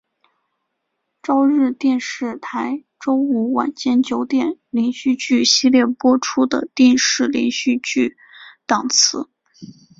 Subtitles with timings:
[1.21, 8.17] 朝日电视台周五晚间九点连续剧系列播出的电视连续剧
[8.65, 9.29] 档次。